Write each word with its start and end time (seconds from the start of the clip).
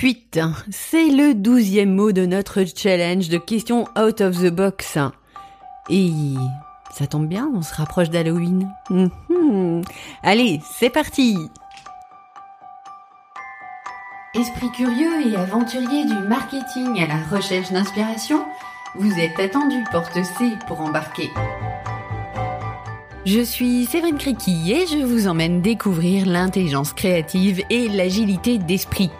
Fuite, 0.00 0.40
c'est 0.70 1.10
le 1.10 1.34
douzième 1.34 1.94
mot 1.94 2.10
de 2.10 2.24
notre 2.24 2.64
challenge 2.64 3.28
de 3.28 3.36
questions 3.36 3.84
out 3.98 4.22
of 4.22 4.34
the 4.40 4.48
box. 4.48 4.96
Et 5.90 6.10
ça 6.90 7.06
tombe 7.06 7.26
bien, 7.26 7.50
on 7.54 7.60
se 7.60 7.74
rapproche 7.74 8.08
d'Halloween. 8.08 8.66
Mhm. 8.88 9.82
Allez, 10.22 10.62
c'est 10.78 10.88
parti 10.88 11.36
Esprit 14.34 14.70
curieux 14.74 15.30
et 15.30 15.36
aventurier 15.36 16.06
du 16.06 16.14
marketing 16.26 17.02
à 17.02 17.06
la 17.06 17.36
recherche 17.36 17.70
d'inspiration, 17.70 18.42
vous 18.94 19.12
êtes 19.18 19.38
attendu 19.38 19.84
porte 19.92 20.14
C 20.14 20.52
pour 20.66 20.80
embarquer. 20.80 21.28
Je 23.26 23.40
suis 23.42 23.84
Séverine 23.84 24.16
Criqui 24.16 24.72
et 24.72 24.86
je 24.86 25.04
vous 25.04 25.28
emmène 25.28 25.60
découvrir 25.60 26.24
l'intelligence 26.24 26.94
créative 26.94 27.62
et 27.68 27.86
l'agilité 27.86 28.56
d'esprit. 28.56 29.10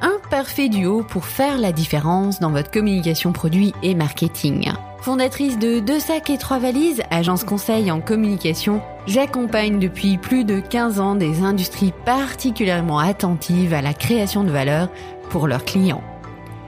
Un 0.00 0.18
parfait 0.30 0.68
duo 0.68 1.02
pour 1.02 1.24
faire 1.24 1.58
la 1.58 1.72
différence 1.72 2.38
dans 2.38 2.52
votre 2.52 2.70
communication 2.70 3.32
produit 3.32 3.74
et 3.82 3.96
marketing. 3.96 4.70
Fondatrice 5.00 5.58
de 5.58 5.80
Deux 5.80 5.98
sacs 5.98 6.30
et 6.30 6.38
trois 6.38 6.58
valises, 6.58 7.02
agence 7.10 7.42
conseil 7.42 7.90
en 7.90 8.00
communication, 8.00 8.80
j'accompagne 9.06 9.78
depuis 9.78 10.16
plus 10.16 10.44
de 10.44 10.60
15 10.60 11.00
ans 11.00 11.14
des 11.16 11.42
industries 11.42 11.92
particulièrement 12.04 12.98
attentives 12.98 13.74
à 13.74 13.82
la 13.82 13.94
création 13.94 14.44
de 14.44 14.50
valeur 14.50 14.88
pour 15.30 15.48
leurs 15.48 15.64
clients. 15.64 16.02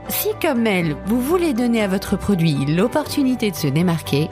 Si 0.09 0.29
comme 0.43 0.67
elle, 0.67 0.97
vous 1.07 1.21
voulez 1.21 1.53
donner 1.53 1.83
à 1.83 1.89
votre 1.89 2.17
produit 2.17 2.67
l'opportunité 2.67 3.53
de 3.53 3.57
se 3.57 3.69
démarquer, 3.69 4.29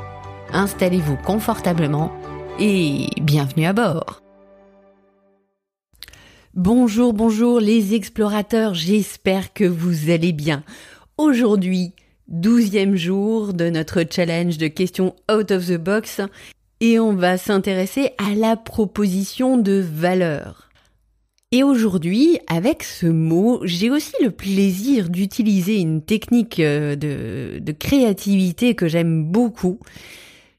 installez-vous 0.53 1.17
confortablement 1.17 2.11
et 2.59 3.07
bienvenue 3.21 3.67
à 3.67 3.73
bord. 3.73 4.23
Bonjour, 6.55 7.13
bonjour 7.13 7.61
les 7.61 7.95
explorateurs, 7.95 8.75
j'espère 8.75 9.53
que 9.53 9.65
vous 9.65 10.11
allez 10.11 10.33
bien. 10.33 10.65
Aujourd'hui, 11.17 11.93
douzième 12.27 12.97
jour 12.97 13.55
de 13.55 13.69
notre 13.71 14.05
challenge 14.11 14.59
de 14.59 14.67
questions 14.67 15.15
out 15.31 15.51
of 15.51 15.67
the 15.67 15.77
box 15.77 16.21
et 16.81 16.99
on 16.99 17.13
va 17.13 17.39
s'intéresser 17.39 18.11
à 18.19 18.35
la 18.35 18.57
proposition 18.57 19.57
de 19.57 19.75
valeur. 19.81 20.69
Et 21.53 21.63
aujourd'hui, 21.63 22.39
avec 22.47 22.83
ce 22.83 23.07
mot, 23.07 23.61
j'ai 23.65 23.91
aussi 23.91 24.13
le 24.23 24.31
plaisir 24.31 25.09
d'utiliser 25.09 25.77
une 25.77 26.03
technique 26.03 26.61
euh, 26.61 26.95
de, 26.97 27.73
créativité 27.73 28.75
que 28.75 28.89
j'aime 28.89 29.25
beaucoup 29.25 29.79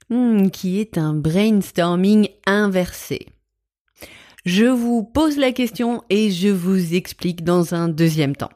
Hmm, 0.09 0.49
qui 0.49 0.79
est 0.79 0.97
un 0.97 1.13
brainstorming 1.13 2.29
inversé. 2.47 3.27
Je 4.51 4.65
vous 4.65 5.03
pose 5.03 5.37
la 5.37 5.51
question 5.51 6.01
et 6.09 6.31
je 6.31 6.47
vous 6.47 6.95
explique 6.95 7.43
dans 7.43 7.75
un 7.75 7.87
deuxième 7.87 8.35
temps. 8.35 8.49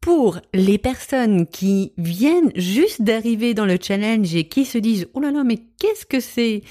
Pour 0.00 0.38
les 0.52 0.78
personnes 0.78 1.48
qui 1.48 1.92
viennent 1.98 2.52
juste 2.54 3.02
d'arriver 3.02 3.52
dans 3.54 3.66
le 3.66 3.78
challenge 3.82 4.32
et 4.36 4.46
qui 4.46 4.64
se 4.64 4.78
disent 4.78 5.08
Oh 5.12 5.18
là 5.18 5.32
là, 5.32 5.42
mais 5.42 5.58
qu'est-ce 5.80 6.06
que 6.06 6.20
c'est? 6.20 6.62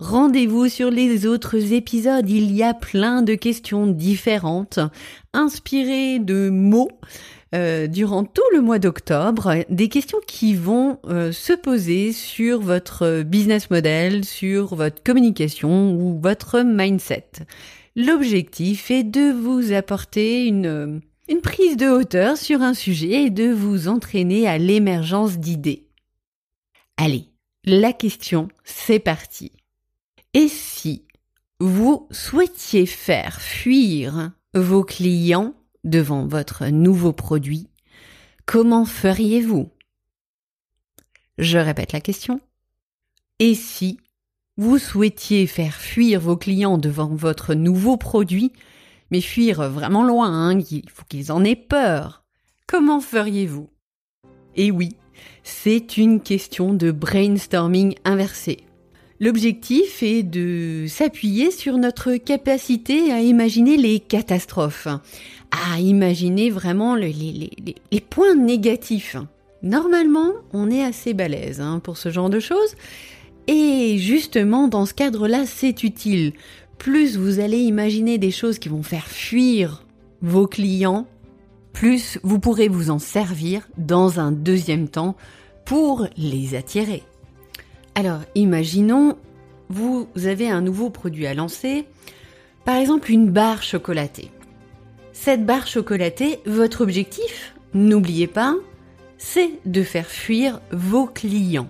Rendez-vous 0.00 0.68
sur 0.68 0.90
les 0.90 1.24
autres 1.24 1.72
épisodes, 1.72 2.28
il 2.28 2.50
y 2.50 2.64
a 2.64 2.74
plein 2.74 3.22
de 3.22 3.36
questions 3.36 3.86
différentes, 3.86 4.80
inspirées 5.32 6.18
de 6.18 6.50
mots 6.50 6.90
euh, 7.54 7.86
durant 7.86 8.24
tout 8.24 8.42
le 8.52 8.60
mois 8.60 8.78
d'octobre 8.78 9.64
des 9.68 9.88
questions 9.88 10.18
qui 10.26 10.54
vont 10.54 10.98
euh, 11.06 11.30
se 11.30 11.52
poser 11.52 12.12
sur 12.12 12.60
votre 12.60 13.22
business 13.22 13.70
model, 13.70 14.24
sur 14.24 14.74
votre 14.74 15.02
communication 15.02 15.94
ou 15.94 16.18
votre 16.20 16.62
mindset. 16.62 17.30
L'objectif 17.96 18.90
est 18.90 19.04
de 19.04 19.30
vous 19.30 19.72
apporter 19.72 20.46
une, 20.46 21.00
une 21.28 21.40
prise 21.40 21.76
de 21.76 21.88
hauteur 21.88 22.36
sur 22.36 22.60
un 22.60 22.74
sujet 22.74 23.24
et 23.24 23.30
de 23.30 23.52
vous 23.52 23.86
entraîner 23.88 24.48
à 24.48 24.58
l'émergence 24.58 25.38
d'idées. 25.38 25.86
Allez, 26.96 27.28
la 27.64 27.92
question, 27.92 28.48
c'est 28.64 28.98
parti. 28.98 29.52
Et 30.32 30.48
si 30.48 31.04
vous 31.60 32.08
souhaitiez 32.10 32.86
faire 32.86 33.40
fuir 33.40 34.32
vos 34.54 34.82
clients 34.82 35.54
devant 35.84 36.26
votre 36.26 36.66
nouveau 36.66 37.12
produit, 37.12 37.68
comment 38.46 38.84
feriez-vous? 38.84 39.70
Je 41.38 41.58
répète 41.58 41.92
la 41.92 42.00
question. 42.00 42.40
Et 43.38 43.54
si 43.54 43.98
vous 44.56 44.78
souhaitiez 44.78 45.46
faire 45.46 45.74
fuir 45.74 46.20
vos 46.20 46.36
clients 46.36 46.78
devant 46.78 47.14
votre 47.14 47.54
nouveau 47.54 47.96
produit, 47.96 48.52
mais 49.10 49.20
fuir 49.20 49.68
vraiment 49.70 50.04
loin, 50.04 50.28
hein, 50.28 50.60
il 50.70 50.88
faut 50.88 51.04
qu'ils 51.08 51.32
en 51.32 51.44
aient 51.44 51.56
peur, 51.56 52.24
comment 52.66 53.00
feriez-vous? 53.00 53.68
Et 54.56 54.70
oui, 54.70 54.90
c'est 55.42 55.96
une 55.96 56.20
question 56.20 56.72
de 56.72 56.90
brainstorming 56.90 57.96
inversé. 58.04 58.58
L'objectif 59.20 60.02
est 60.02 60.22
de 60.22 60.86
s'appuyer 60.88 61.50
sur 61.50 61.78
notre 61.78 62.16
capacité 62.16 63.12
à 63.12 63.20
imaginer 63.20 63.76
les 63.76 64.00
catastrophes, 64.00 64.88
à 65.54 65.80
imaginer 65.80 66.50
vraiment 66.50 66.94
les, 66.94 67.50
points 68.10 68.34
négatifs. 68.34 69.16
Normalement, 69.62 70.32
on 70.52 70.70
est 70.70 70.82
assez 70.82 71.14
balèze 71.14 71.60
hein, 71.60 71.80
pour 71.82 71.96
ce 71.96 72.10
genre 72.10 72.30
de 72.30 72.40
choses. 72.40 72.74
Et 73.46 73.96
justement, 73.98 74.68
dans 74.68 74.86
ce 74.86 74.94
cadre-là, 74.94 75.46
c'est 75.46 75.84
utile. 75.84 76.32
Plus 76.78 77.16
vous 77.16 77.40
allez 77.40 77.58
imaginer 77.58 78.18
des 78.18 78.30
choses 78.30 78.58
qui 78.58 78.68
vont 78.68 78.82
faire 78.82 79.06
fuir 79.06 79.84
vos 80.22 80.46
clients, 80.46 81.06
plus 81.72 82.18
vous 82.22 82.38
pourrez 82.38 82.68
vous 82.68 82.90
en 82.90 82.98
servir 82.98 83.68
dans 83.76 84.20
un 84.20 84.32
deuxième 84.32 84.88
temps 84.88 85.16
pour 85.64 86.06
les 86.16 86.54
attirer. 86.54 87.02
Alors, 87.94 88.20
imaginons, 88.34 89.16
vous 89.68 90.08
avez 90.24 90.48
un 90.48 90.60
nouveau 90.60 90.90
produit 90.90 91.26
à 91.26 91.34
lancer, 91.34 91.86
par 92.64 92.76
exemple 92.76 93.10
une 93.10 93.30
barre 93.30 93.62
chocolatée. 93.62 94.30
Cette 95.14 95.46
barre 95.46 95.68
chocolatée, 95.68 96.40
votre 96.44 96.82
objectif, 96.82 97.54
n'oubliez 97.72 98.26
pas, 98.26 98.56
c'est 99.16 99.52
de 99.64 99.82
faire 99.84 100.08
fuir 100.08 100.60
vos 100.72 101.06
clients. 101.06 101.68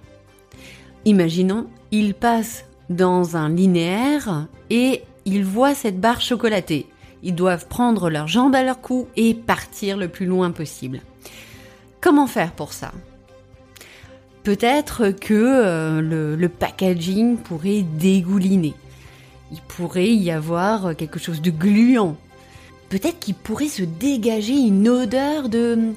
Imaginons, 1.04 1.66
ils 1.92 2.14
passent 2.14 2.64
dans 2.88 3.36
un 3.36 3.50
linéaire 3.50 4.48
et 4.70 5.02
ils 5.26 5.44
voient 5.44 5.74
cette 5.74 6.00
barre 6.00 6.22
chocolatée. 6.22 6.86
Ils 7.22 7.34
doivent 7.34 7.68
prendre 7.68 8.08
leurs 8.08 8.28
jambes 8.28 8.54
à 8.54 8.64
leur 8.64 8.80
cou 8.80 9.08
et 9.14 9.34
partir 9.34 9.98
le 9.98 10.08
plus 10.08 10.26
loin 10.26 10.50
possible. 10.50 11.02
Comment 12.00 12.26
faire 12.26 12.52
pour 12.52 12.72
ça? 12.72 12.92
Peut-être 14.42 15.10
que 15.10 15.34
euh, 15.34 16.00
le, 16.00 16.34
le, 16.34 16.48
packaging 16.48 17.36
pourrait 17.36 17.82
dégouliner. 17.82 18.74
Il 19.52 19.60
pourrait 19.60 20.12
y 20.12 20.30
avoir 20.30 20.96
quelque 20.96 21.18
chose 21.18 21.42
de 21.42 21.50
gluant 21.50 22.16
Peut-être 22.94 23.18
qu'il 23.18 23.34
pourrait 23.34 23.66
se 23.66 23.82
dégager 23.82 24.52
une 24.52 24.88
odeur 24.88 25.48
de... 25.48 25.94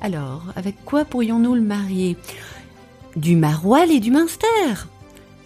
Alors, 0.00 0.44
avec 0.56 0.74
quoi 0.86 1.04
pourrions-nous 1.04 1.54
le 1.54 1.60
marier? 1.60 2.16
Du 3.14 3.36
maroilles 3.36 3.96
et 3.96 4.00
du 4.00 4.10
minster 4.10 4.86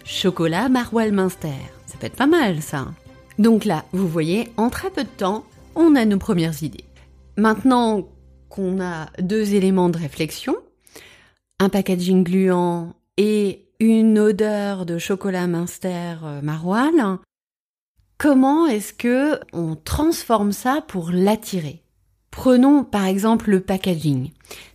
Chocolat, 0.05 0.69
maroilles, 0.69 1.11
minster. 1.11 1.49
Ça 1.85 1.97
peut 1.99 2.07
être 2.07 2.15
pas 2.15 2.27
mal, 2.27 2.61
ça. 2.61 2.93
Donc 3.39 3.65
là, 3.65 3.83
vous 3.91 4.07
voyez, 4.07 4.47
en 4.55 4.69
très 4.69 4.89
peu 4.89 5.03
de 5.03 5.09
temps, 5.09 5.43
on 5.75 5.97
a 5.97 6.05
nos 6.05 6.17
premières 6.17 6.63
idées. 6.63 6.85
Maintenant 7.35 8.07
qu'on 8.47 8.79
a 8.79 9.07
deux 9.19 9.53
éléments 9.53 9.89
de 9.89 9.97
réflexion, 9.97 10.55
un 11.59 11.67
packaging 11.67 12.23
gluant 12.23 12.93
et 13.17 13.67
une 13.81 14.17
odeur 14.17 14.85
de 14.85 14.97
chocolat 14.97 15.45
minster 15.45 16.19
euh, 16.23 16.41
maroilles, 16.41 17.17
Comment 18.17 18.65
est-ce 18.67 18.93
que 18.93 19.39
on 19.51 19.75
transforme 19.75 20.51
ça 20.51 20.83
pour 20.87 21.11
l'attirer? 21.11 21.81
Prenons 22.31 22.83
par 22.83 23.05
exemple 23.05 23.49
le 23.49 23.59
packaging. 23.59 24.31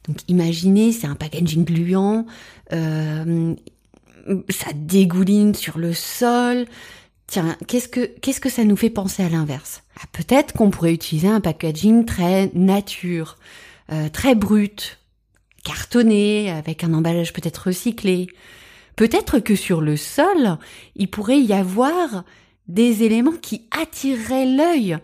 Donc 0.07 0.19
imaginez, 0.29 0.93
c'est 0.93 1.07
un 1.07 1.15
packaging 1.15 1.65
gluant, 1.65 2.27
euh, 2.73 3.55
ça 4.49 4.71
dégouline 4.75 5.55
sur 5.55 5.79
le 5.79 5.93
sol. 5.93 6.67
Tiens, 7.27 7.57
qu'est-ce 7.67 7.89
que 7.89 8.07
qu'est-ce 8.21 8.41
que 8.41 8.49
ça 8.49 8.65
nous 8.65 8.77
fait 8.77 8.91
penser 8.91 9.23
à 9.23 9.29
l'inverse? 9.29 9.83
Ah, 9.97 10.07
Peut-être 10.13 10.53
qu'on 10.53 10.71
pourrait 10.71 10.95
utiliser 10.95 11.29
un 11.29 11.41
packaging 11.41 12.05
très 12.05 12.51
nature, 12.55 13.37
euh, 13.93 14.09
très 14.09 14.35
brut, 14.35 14.99
cartonné, 15.65 16.51
avec 16.51 16.85
un 16.85 16.93
emballage 16.93 17.33
peut-être 17.33 17.69
recyclé. 17.69 18.27
Peut-être 18.97 19.39
que 19.39 19.55
sur 19.55 19.81
le 19.81 19.97
sol, 19.97 20.59
il 20.97 21.09
pourrait 21.09 21.41
y 21.41 21.53
avoir 21.53 22.25
des 22.71 23.03
éléments 23.03 23.37
qui 23.41 23.67
attireraient 23.71 24.47
l'œil, 24.47 24.99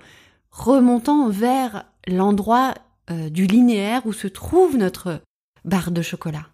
remontant 0.50 1.28
vers 1.28 1.84
l'endroit 2.06 2.74
euh, 3.10 3.28
du 3.28 3.46
linéaire 3.46 4.06
où 4.06 4.12
se 4.12 4.28
trouve 4.28 4.76
notre 4.76 5.20
barre 5.64 5.90
de 5.90 6.02
chocolat. 6.02 6.46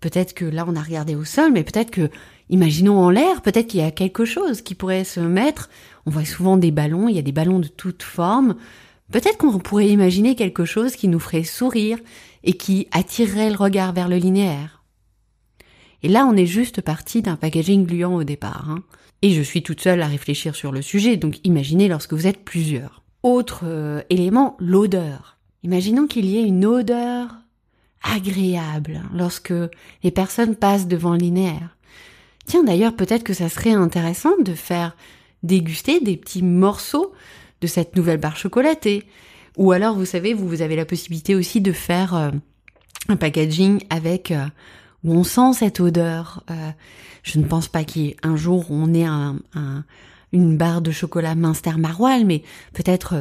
Peut-être 0.00 0.32
que 0.32 0.44
là 0.44 0.64
on 0.66 0.76
a 0.76 0.82
regardé 0.82 1.14
au 1.14 1.24
sol, 1.24 1.52
mais 1.52 1.64
peut-être 1.64 1.90
que, 1.90 2.08
imaginons 2.48 2.98
en 2.98 3.10
l'air, 3.10 3.42
peut-être 3.42 3.66
qu'il 3.66 3.80
y 3.80 3.84
a 3.84 3.90
quelque 3.90 4.24
chose 4.24 4.62
qui 4.62 4.74
pourrait 4.74 5.04
se 5.04 5.20
mettre. 5.20 5.68
On 6.06 6.10
voit 6.10 6.24
souvent 6.24 6.56
des 6.56 6.70
ballons, 6.70 7.08
il 7.08 7.16
y 7.16 7.18
a 7.18 7.22
des 7.22 7.32
ballons 7.32 7.58
de 7.58 7.68
toutes 7.68 8.04
formes. 8.04 8.54
Peut-être 9.12 9.38
qu'on 9.38 9.58
pourrait 9.58 9.88
imaginer 9.88 10.36
quelque 10.36 10.64
chose 10.64 10.94
qui 10.94 11.08
nous 11.08 11.18
ferait 11.18 11.42
sourire 11.42 11.98
et 12.44 12.52
qui 12.52 12.86
attirerait 12.92 13.50
le 13.50 13.56
regard 13.56 13.92
vers 13.92 14.08
le 14.08 14.16
linéaire. 14.16 14.79
Et 16.02 16.08
là, 16.08 16.26
on 16.26 16.36
est 16.36 16.46
juste 16.46 16.80
parti 16.80 17.22
d'un 17.22 17.36
packaging 17.36 17.86
gluant 17.86 18.14
au 18.14 18.24
départ. 18.24 18.70
Hein. 18.70 18.82
Et 19.22 19.32
je 19.32 19.42
suis 19.42 19.62
toute 19.62 19.80
seule 19.80 20.02
à 20.02 20.06
réfléchir 20.06 20.54
sur 20.54 20.72
le 20.72 20.82
sujet, 20.82 21.16
donc 21.16 21.38
imaginez 21.44 21.88
lorsque 21.88 22.14
vous 22.14 22.26
êtes 22.26 22.44
plusieurs. 22.44 23.02
Autre 23.22 23.62
euh, 23.64 24.02
élément, 24.08 24.56
l'odeur. 24.58 25.36
Imaginons 25.62 26.06
qu'il 26.06 26.24
y 26.24 26.38
ait 26.38 26.46
une 26.46 26.64
odeur 26.64 27.28
agréable 28.02 29.02
lorsque 29.14 29.52
les 30.02 30.10
personnes 30.10 30.56
passent 30.56 30.88
devant 30.88 31.12
le 31.12 31.18
linéaire. 31.18 31.76
Tiens, 32.46 32.64
d'ailleurs, 32.64 32.96
peut-être 32.96 33.24
que 33.24 33.34
ça 33.34 33.50
serait 33.50 33.72
intéressant 33.72 34.38
de 34.42 34.54
faire 34.54 34.96
déguster 35.42 36.00
des 36.00 36.16
petits 36.16 36.42
morceaux 36.42 37.12
de 37.60 37.66
cette 37.66 37.94
nouvelle 37.96 38.18
barre 38.18 38.38
chocolatée. 38.38 39.04
Ou 39.58 39.72
alors, 39.72 39.94
vous 39.94 40.06
savez, 40.06 40.32
vous, 40.32 40.62
avez 40.62 40.76
la 40.76 40.86
possibilité 40.86 41.34
aussi 41.34 41.60
de 41.60 41.72
faire 41.72 42.14
euh, 42.14 42.30
un 43.08 43.16
packaging 43.16 43.82
avec 43.90 44.30
euh, 44.30 44.46
où 45.04 45.14
on 45.14 45.24
sent 45.24 45.54
cette 45.54 45.80
odeur. 45.80 46.44
Euh, 46.50 46.70
je 47.22 47.38
ne 47.38 47.44
pense 47.44 47.68
pas 47.68 47.84
qu'un 47.84 48.36
jour 48.36 48.66
on 48.70 48.94
ait 48.94 49.04
un, 49.04 49.36
une 50.32 50.56
barre 50.56 50.80
de 50.80 50.90
chocolat 50.90 51.34
Minster 51.34 51.72
Maroilles, 51.76 52.24
mais 52.24 52.42
peut-être 52.72 53.14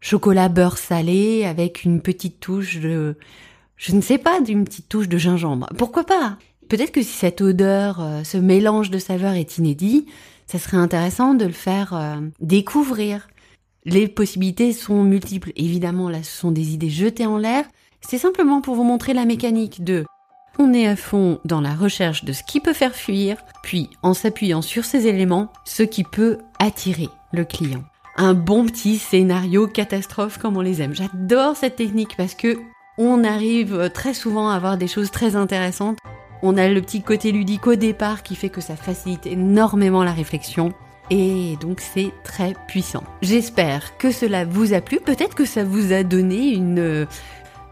chocolat 0.00 0.48
beurre 0.48 0.78
salé 0.78 1.44
avec 1.44 1.84
une 1.84 2.00
petite 2.00 2.40
touche 2.40 2.78
de, 2.78 3.16
je 3.76 3.94
ne 3.94 4.00
sais 4.00 4.18
pas, 4.18 4.40
d'une 4.40 4.64
petite 4.64 4.88
touche 4.88 5.08
de 5.08 5.18
gingembre. 5.18 5.68
Pourquoi 5.76 6.04
pas? 6.04 6.36
Peut-être 6.68 6.92
que 6.92 7.02
si 7.02 7.12
cette 7.12 7.40
odeur, 7.40 8.06
ce 8.24 8.36
mélange 8.36 8.90
de 8.90 8.98
saveurs 8.98 9.32
est 9.32 9.56
inédit, 9.56 10.06
ça 10.46 10.58
serait 10.58 10.76
intéressant 10.76 11.34
de 11.34 11.46
le 11.46 11.52
faire 11.52 12.20
découvrir. 12.40 13.28
Les 13.86 14.06
possibilités 14.06 14.74
sont 14.74 15.02
multiples. 15.02 15.52
Évidemment, 15.56 16.10
là, 16.10 16.22
ce 16.22 16.36
sont 16.36 16.50
des 16.50 16.74
idées 16.74 16.90
jetées 16.90 17.24
en 17.24 17.38
l'air. 17.38 17.64
C'est 18.02 18.18
simplement 18.18 18.60
pour 18.60 18.74
vous 18.74 18.84
montrer 18.84 19.14
la 19.14 19.24
mécanique 19.24 19.82
de 19.82 20.04
on 20.58 20.72
est 20.74 20.86
à 20.86 20.96
fond 20.96 21.38
dans 21.44 21.60
la 21.60 21.74
recherche 21.74 22.24
de 22.24 22.32
ce 22.32 22.42
qui 22.42 22.60
peut 22.60 22.72
faire 22.72 22.94
fuir, 22.94 23.36
puis 23.62 23.90
en 24.02 24.14
s'appuyant 24.14 24.62
sur 24.62 24.84
ces 24.84 25.06
éléments, 25.06 25.52
ce 25.64 25.82
qui 25.82 26.04
peut 26.04 26.38
attirer 26.58 27.08
le 27.32 27.44
client. 27.44 27.84
Un 28.16 28.34
bon 28.34 28.66
petit 28.66 28.98
scénario 28.98 29.68
catastrophe 29.68 30.38
comme 30.38 30.56
on 30.56 30.60
les 30.60 30.82
aime. 30.82 30.94
J'adore 30.94 31.56
cette 31.56 31.76
technique 31.76 32.16
parce 32.16 32.34
que 32.34 32.58
on 32.98 33.22
arrive 33.22 33.90
très 33.94 34.12
souvent 34.12 34.50
à 34.50 34.56
avoir 34.56 34.76
des 34.76 34.88
choses 34.88 35.12
très 35.12 35.36
intéressantes. 35.36 35.98
On 36.42 36.56
a 36.56 36.68
le 36.68 36.80
petit 36.80 37.02
côté 37.02 37.30
ludique 37.30 37.68
au 37.68 37.76
départ 37.76 38.24
qui 38.24 38.34
fait 38.34 38.48
que 38.48 38.60
ça 38.60 38.74
facilite 38.74 39.26
énormément 39.26 40.02
la 40.02 40.12
réflexion 40.12 40.72
et 41.10 41.56
donc 41.60 41.80
c'est 41.80 42.12
très 42.24 42.54
puissant. 42.66 43.04
J'espère 43.22 43.96
que 43.98 44.10
cela 44.10 44.44
vous 44.44 44.74
a 44.74 44.80
plu, 44.80 44.98
peut-être 44.98 45.36
que 45.36 45.44
ça 45.44 45.62
vous 45.62 45.92
a 45.92 46.02
donné 46.02 46.48
une, 46.48 47.06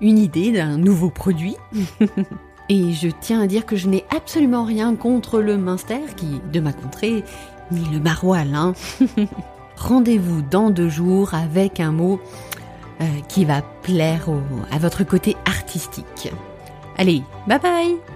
une 0.01 0.19
idée 0.19 0.53
d'un 0.53 0.79
nouveau 0.79 1.11
produit. 1.11 1.57
et 2.69 2.93
je 2.93 3.09
tiens 3.09 3.41
à 3.43 3.47
dire 3.47 3.67
que 3.67 3.77
je 3.77 3.89
n'ai 3.89 4.05
absolument 4.15 4.65
rien 4.65 4.95
contre 4.95 5.41
le 5.41 5.57
Minster 5.57 6.01
qui, 6.17 6.41
de 6.53 6.61
ma 6.61 6.73
contrée, 6.73 7.25
ni 7.71 7.85
le 7.91 8.01
maroilles. 8.01 8.55
Hein. 8.55 8.75
Rendez-vous 9.77 10.43
dans 10.43 10.71
deux 10.71 10.89
jours 10.89 11.35
avec 11.35 11.81
un 11.81 11.93
mot 11.93 12.21
euh, 13.01 13.05
qui 13.29 13.45
va 13.45 13.63
plaire 13.83 14.27
à 14.71 14.79
votre 14.79 15.05
côté 15.05 15.37
artistique. 15.45 16.33
Allez, 16.97 17.23
bye 17.47 17.59
bye 17.59 18.16